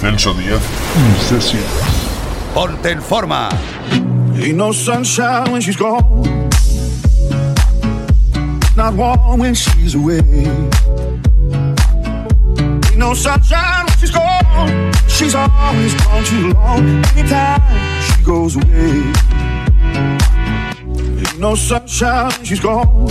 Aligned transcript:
Celso 0.00 0.32
Díaz 0.32 0.62
y 0.96 1.24
Ceci. 1.28 1.58
Ponte 2.54 2.90
en 2.90 3.02
forma. 3.02 3.50
Ain't 4.34 4.56
no 4.56 4.72
sunshine 4.72 5.52
when 5.52 5.60
she's 5.60 5.76
gone. 5.76 6.48
Not 8.74 8.94
warm 8.94 9.40
when 9.40 9.54
she's 9.54 9.94
away. 9.94 10.22
Ain't 12.86 12.96
no 12.96 13.12
sunshine 13.12 13.84
when 13.84 13.98
she's 13.98 14.10
gone. 14.10 14.90
She's 15.06 15.34
always 15.34 15.94
gone 16.02 16.24
too 16.24 16.54
long. 16.54 17.04
Anytime 17.14 17.60
she 18.00 18.24
goes 18.24 18.56
away. 18.56 19.02
Ain't 21.18 21.38
no 21.38 21.54
sunshine 21.54 22.32
when 22.38 22.44
she's 22.46 22.60
gone. 22.60 23.06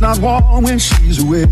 Not 0.00 0.18
warm 0.18 0.64
when 0.64 0.78
she's 0.78 1.18
away 1.22 1.46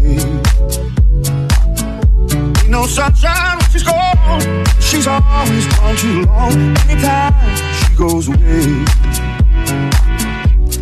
no 2.70 2.86
sunshine 2.86 3.58
when 3.58 3.70
she's 3.70 3.82
gone. 3.82 4.64
She's 4.80 5.06
always 5.06 5.66
gone 5.74 5.96
too 5.96 6.22
long. 6.26 6.52
Anytime 6.84 7.56
she 7.78 7.94
goes 7.96 8.28
away, 8.28 8.84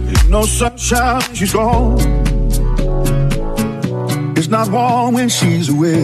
ain't 0.09 0.29
no 0.29 0.45
sunshine 0.45 1.21
when 1.23 1.35
she's 1.35 1.53
gone. 1.53 1.99
It's 4.37 4.49
not 4.49 4.69
warm 4.71 5.15
when 5.15 5.29
she's 5.29 5.69
away. 5.69 5.95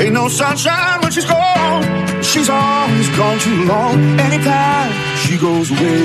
Ain't 0.00 0.12
no 0.12 0.28
sunshine 0.28 1.00
when 1.00 1.10
she's 1.10 1.24
gone. 1.24 2.22
She's 2.22 2.48
always 2.48 3.08
gone 3.16 3.38
too 3.38 3.64
long. 3.64 3.98
Anytime 4.20 4.92
she 5.16 5.36
goes 5.38 5.70
away, 5.70 6.02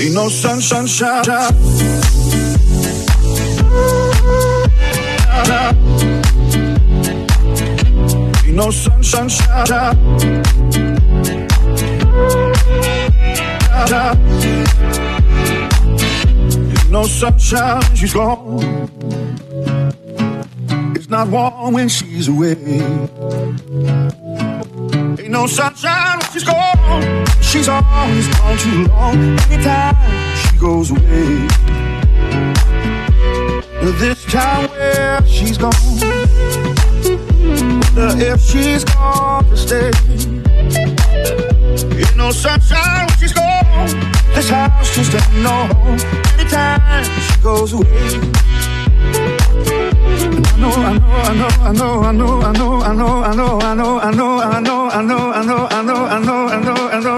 ain't 0.00 0.14
no 0.14 0.28
sun, 0.28 0.60
sunshine. 0.60 1.24
Ain't 8.44 8.56
no 8.56 8.70
sunshine. 8.70 9.66
Ain't 16.70 16.90
no 16.90 17.04
sunshine 17.04 17.80
when 17.82 17.96
she's 17.96 18.12
gone. 18.12 18.90
It's 20.96 21.08
not 21.08 21.28
warm 21.28 21.74
when 21.74 21.88
she's 21.88 22.28
away. 22.28 22.56
Ain't 25.18 25.30
no 25.30 25.46
sunshine 25.46 26.18
when 26.18 26.30
she's 26.32 26.44
gone. 26.44 27.26
She's 27.40 27.68
always 27.68 28.28
gone 28.36 28.58
too 28.58 28.86
long. 28.88 29.16
Anytime 29.50 30.36
she 30.36 30.58
goes 30.58 30.90
away. 30.90 31.77
But 33.88 34.00
this 34.00 34.22
time, 34.26 34.68
where 34.68 35.26
she's 35.26 35.56
gone. 35.56 35.72
Wonder 37.96 38.10
if 38.20 38.38
she's 38.42 38.84
gone 38.84 39.48
to 39.48 39.56
stay. 39.56 39.90
Ain't 41.96 42.14
no 42.14 42.30
sunshine 42.30 43.06
when 43.06 43.18
she's 43.18 43.32
gone. 43.32 43.88
This 44.34 44.50
house 44.50 44.94
just 44.94 45.14
ain't 45.14 45.42
no 45.42 45.72
home. 45.72 45.98
Anytime 46.36 47.02
she 47.02 47.40
goes 47.40 47.72
away. 47.72 47.86
And 50.28 50.46
I 50.46 50.58
know, 50.60 50.68
I 50.68 50.92
know, 50.92 51.48
I 51.48 51.72
know, 51.72 52.02
I 52.02 52.12
know, 52.12 52.42
I 52.42 52.52
know, 52.52 52.82
I 52.82 52.94
know, 52.94 53.22
I 53.22 53.34
know, 53.34 53.58
I 53.58 53.72
know, 53.72 54.00
I 54.00 54.10
know, 54.12 54.40
I 54.40 54.60
know, 54.60 54.90
I 54.90 55.00
know, 55.00 55.30
I 55.30 55.42
know, 55.42 55.66
I 55.66 55.82
know, 55.82 56.06
I 56.06 56.20
know, 56.20 56.46
I 56.46 56.60
know, 56.60 56.88
I 56.90 57.00
know. 57.00 57.17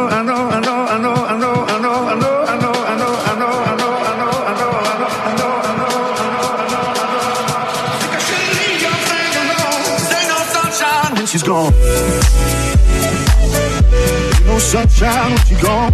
Sunshine 14.70 15.32
when 15.32 15.40
she's 15.46 15.60
gone. 15.60 15.92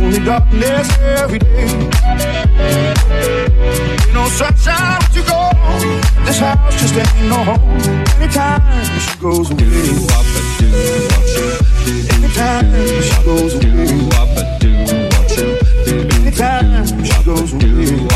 Only 0.00 0.20
darkness 0.24 0.88
every 1.00 1.38
day. 1.38 1.68
Ain't 3.92 4.14
no 4.14 4.26
sunshine 4.28 4.98
when 5.00 5.10
she's 5.12 5.28
gone. 5.28 5.54
This 6.24 6.38
house 6.38 6.80
just 6.80 6.94
ain't 6.96 7.28
no 7.28 7.44
home. 7.44 7.60
Anytime 8.16 8.62
she 9.04 9.18
goes 9.20 9.50
away. 9.50 9.62
Anytime 12.14 12.72
she 13.02 13.16
goes 13.26 13.54
away. 13.56 13.88
Anytime 16.16 17.04
she 17.04 17.22
goes 17.22 17.52
away. 17.52 18.07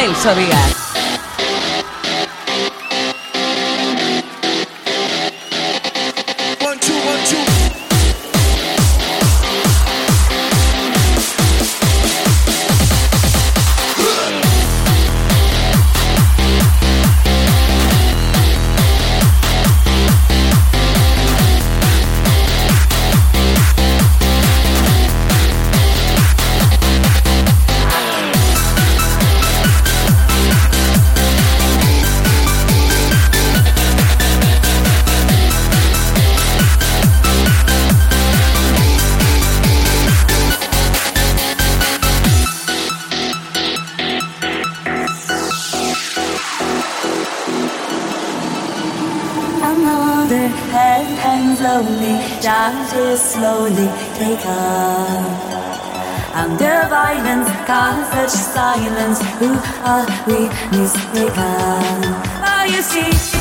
Celso 0.00 0.34
Díaz. 0.34 0.79
Silence. 58.52 59.20
Who 59.38 59.50
are 59.84 60.06
we 60.26 60.48
mistaken? 60.76 62.02
Oh, 62.42 62.64
you 62.68 62.82
see, 62.82 63.39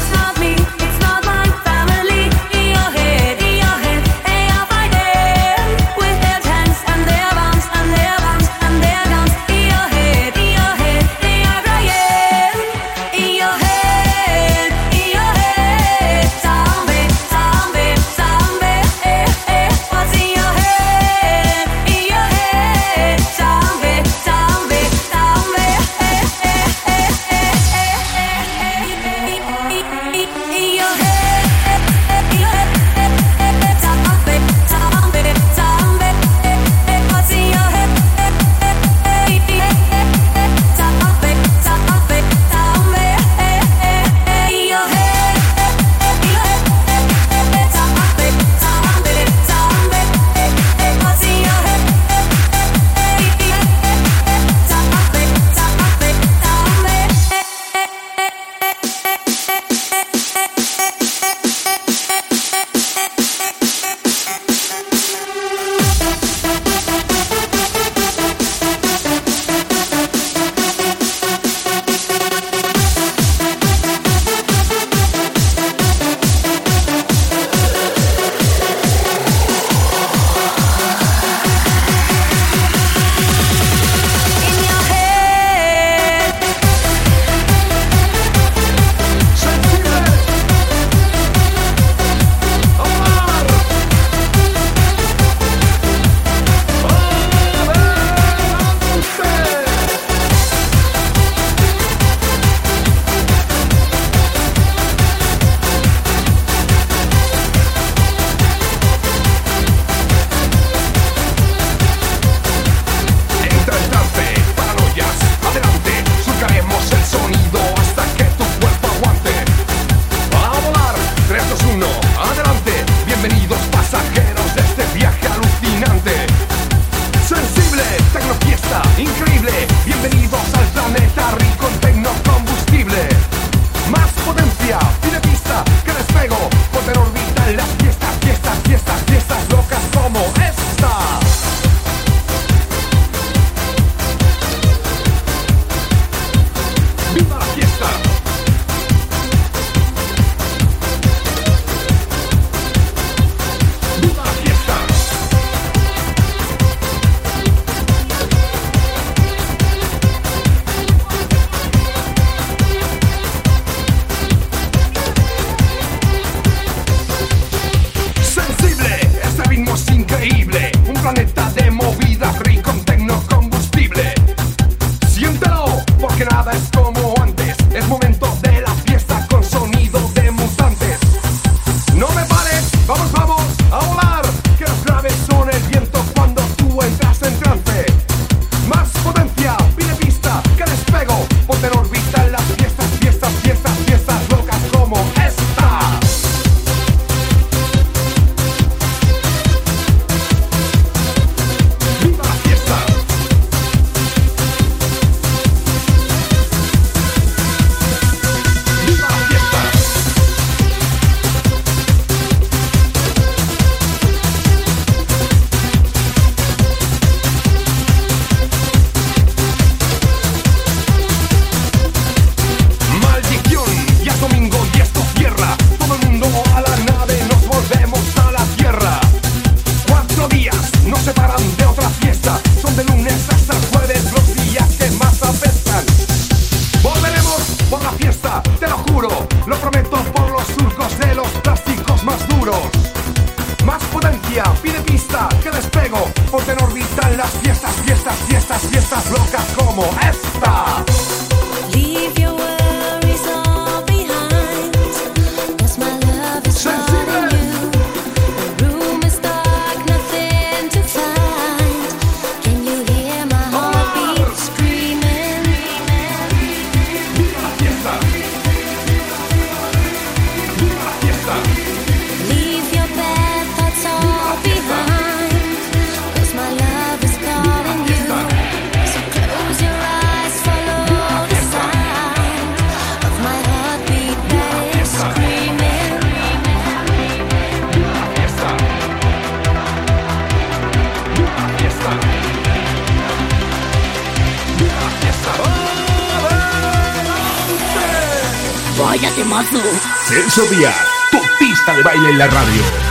Díaz, 300.29 300.75
tu 301.11 301.17
pista 301.39 301.73
de 301.73 301.81
baile 301.81 302.11
en 302.11 302.17
la 302.19 302.27
radio. 302.27 302.88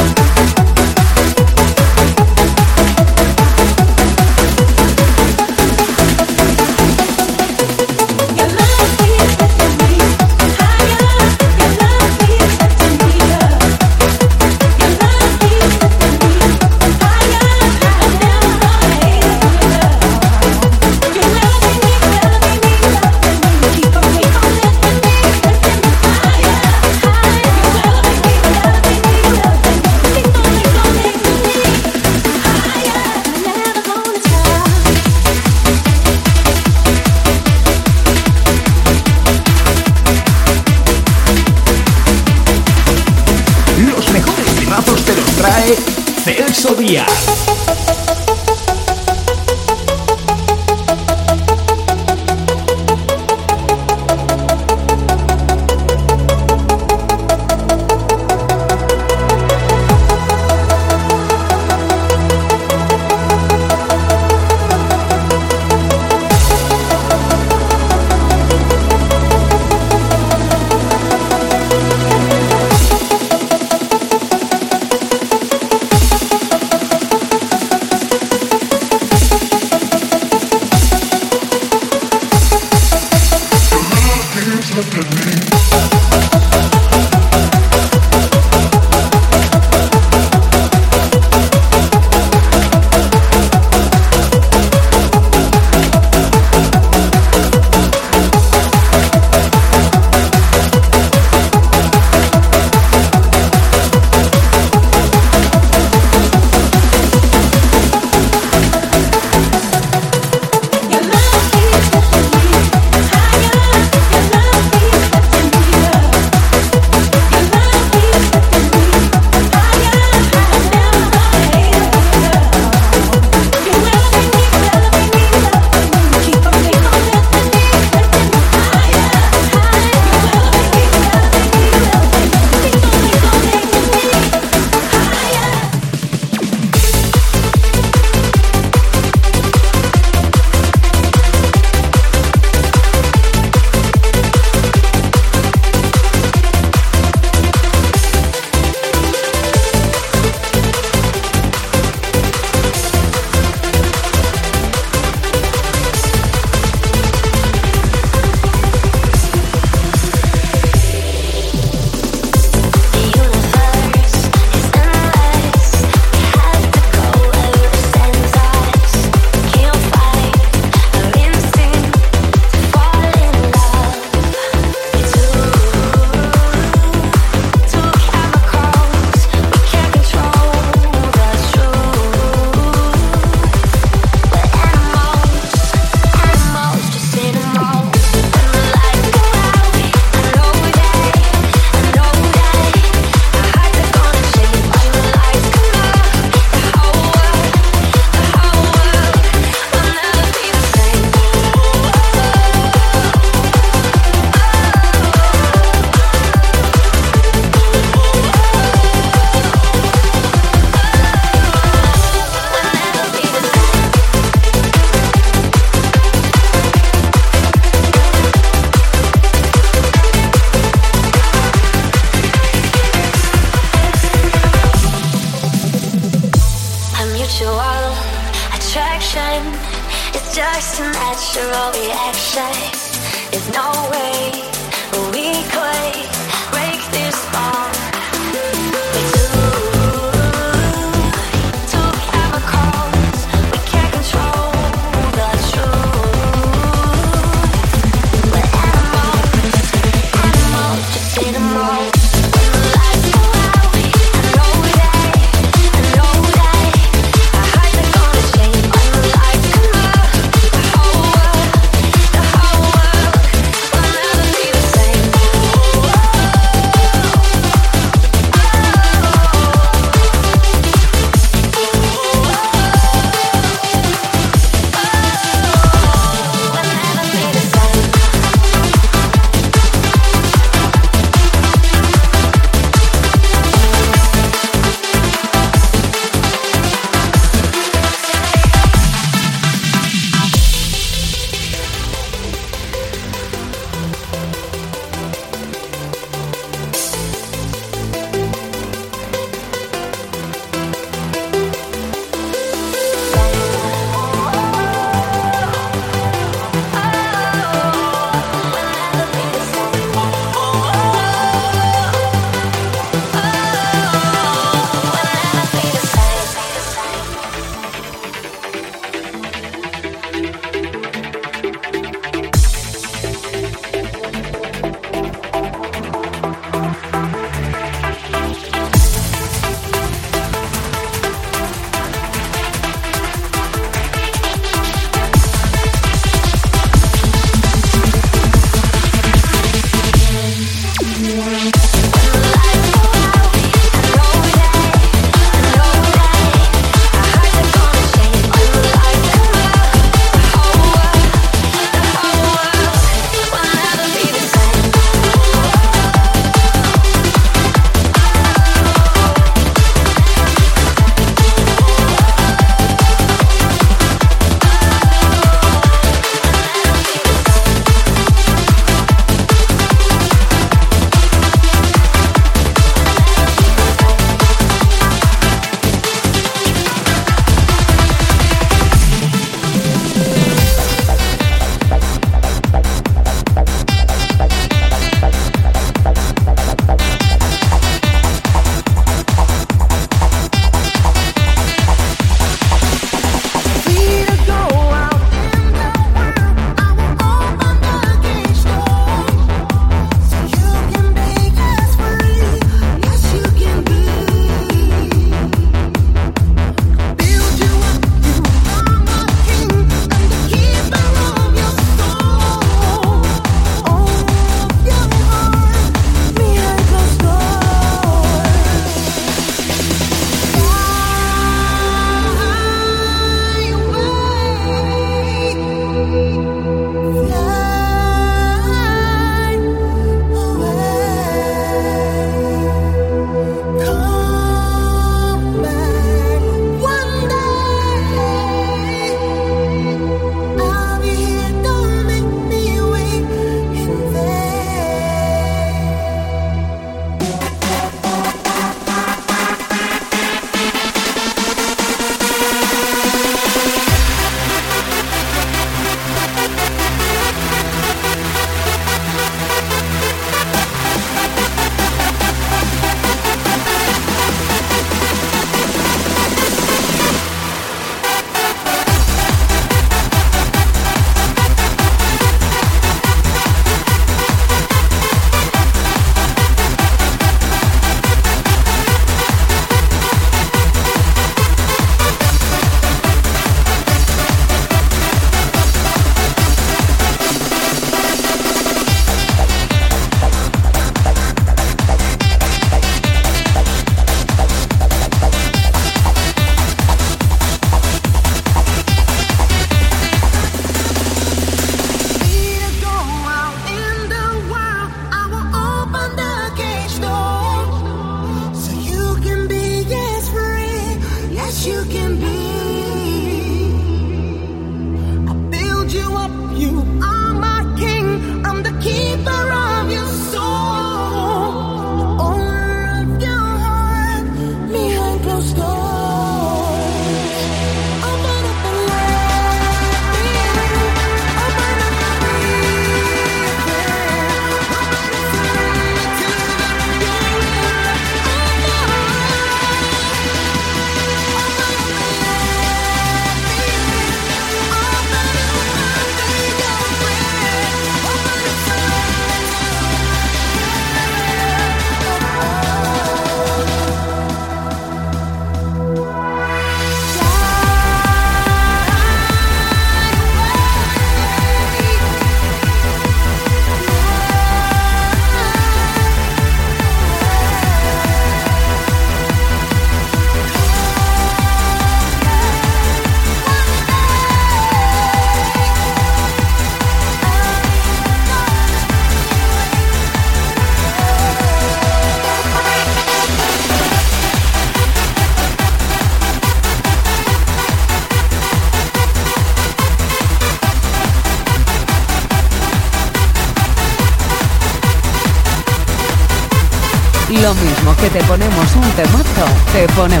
pone 599.67 600.00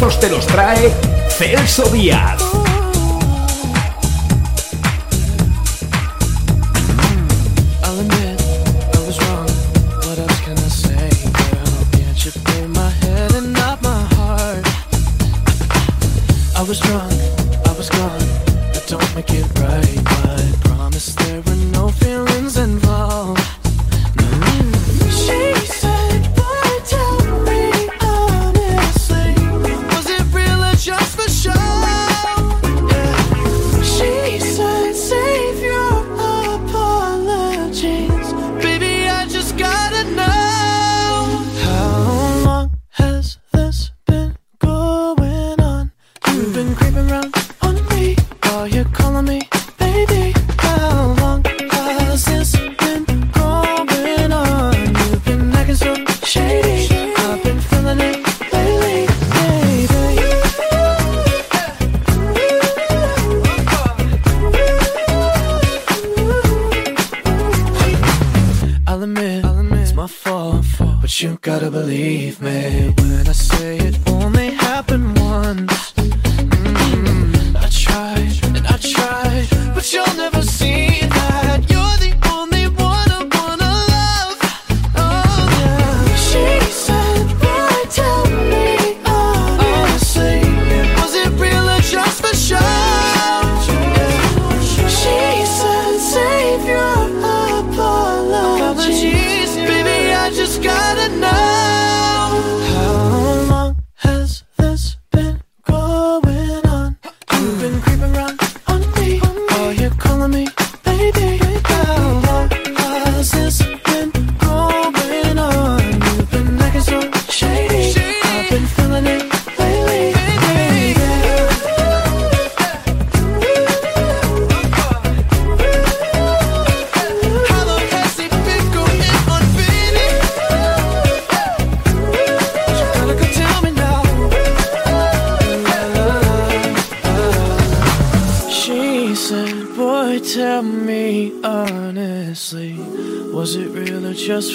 te 0.00 0.28
los 0.30 0.46
trae 0.46 0.90
Celso 1.28 1.84
Díaz. 1.90 2.61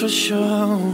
for 0.00 0.08
sure. 0.08 0.87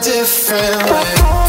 different 0.00 0.90
way. 0.90 1.47